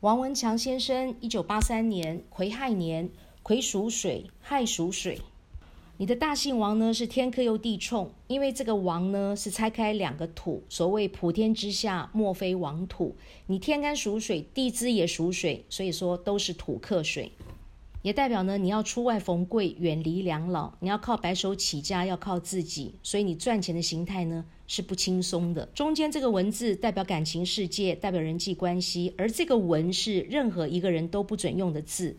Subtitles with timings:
[0.00, 3.10] 王文强先生，一九八三年癸亥年，
[3.42, 5.20] 癸属水，亥属水。
[5.98, 13.14] 你的大姓王呢是天克又地冲，因为这个王呢是拆开两个土，所谓普天之下莫非王土。
[13.44, 17.32] 你天干属水，地支也属水，所以说都是土克水，
[18.02, 25.66] 也代表呢你要出外逢贵，远离两老，你要靠白手起家，要靠自己，所以你赚钱的形态呢是不轻松的。
[25.74, 32.16] 中间这个文字代表感情世界，代表人际关系，而这个文是任何一个人都不准用的字。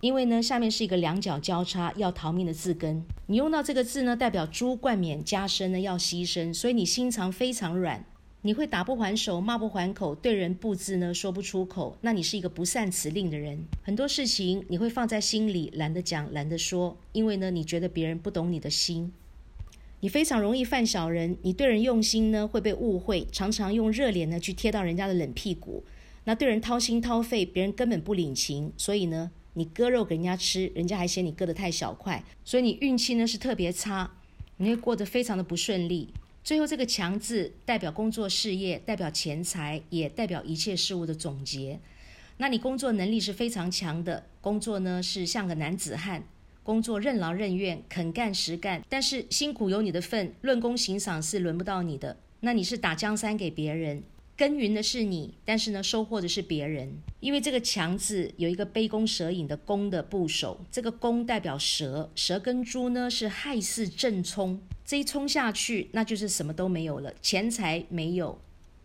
[0.00, 8.04] 因为呢，下面是一个两脚交叉要逃命的字根，你用到这个字呢，代表猪冠冕加身呢要牺牲，所以你心肠非常软，
[8.44, 19.12] 你会打不还手，骂不还口，对人不字呢说不出口，那你是一个不善辞令的人，很多事情你会放在心里，懒得讲，懒得说，因为呢，你觉得别人不懂你的心，
[20.00, 25.84] 你非常容易犯小人，你对人用心呢会被误会，常常用热脸呢去贴到人家的冷屁股，
[26.24, 29.30] 那对人掏心掏肺，别人根本不领情，所以呢。
[29.54, 34.10] 你割肉给人家吃，人家还嫌你割得太小块，所以你运气呢是特别差，
[34.56, 36.08] 你会过得非常的不顺利。
[36.44, 41.78] 最后这个强字代表工作事业，代表钱财，也代表一切事物的总结。
[42.38, 46.24] 那你工作能力是非常强的，工作呢是像个男子汉，
[46.64, 52.16] 工作任劳任怨，肯干实干，但是辛苦有你的份，论功行赏是轮不到你的。
[52.40, 54.02] 那你是打江山给别人。
[54.36, 56.92] 耕耘的是你，但是呢，收获的是别人。
[57.20, 68.38] 因为这个“强”字有一个杯弓蛇影的“弓”的部首，这个“弓”代表蛇，蛇跟猪呢是亥巳正冲，这一冲下去，那就是什么都没有了，钱财没有，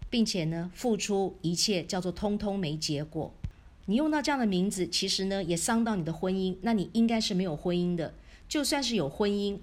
[0.10, 3.34] 并且呢，付出一切叫做通通没结果。
[3.88, 6.56] 你用到这样的名字，其实呢，也伤到你的婚姻。
[6.62, 8.14] 那你应该是没有婚姻的，
[8.48, 9.60] 就算是有婚姻。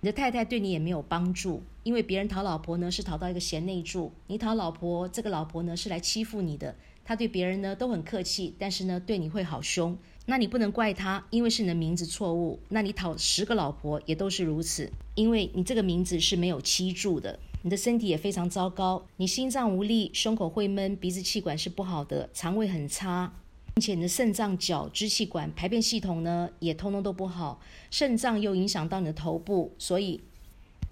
[0.00, 6.76] 你的太太对你也没有帮助，因为别人讨老婆呢是讨到一个贤内助，你讨老婆，这个老婆呢是来欺负你的。
[7.04, 9.96] 他对别人呢都很客气，但是呢对你会好凶。
[10.26, 12.60] 那你不能怪他，因为是你的名字错误。
[12.68, 17.38] 那你讨十个老婆也都是如此，因为你这个名字是没有七住的。
[17.62, 23.32] 你的身体也非常糟糕，你心脏无力，胸口会闷，鼻子气管是不好的，肠胃很差。
[23.74, 27.60] 并且你的肾脏、脚、支气管、排便系统呢，也通通都不好。
[27.90, 30.20] 肾脏又影响到你的头部，所以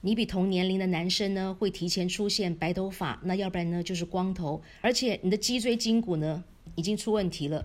[0.01, 4.63] 你比同年龄的男生呢，会提前出现白头发，那要不然呢就是光头。
[4.81, 6.45] 而且你的脊椎筋骨呢，
[6.77, 7.57] 已经出问题了。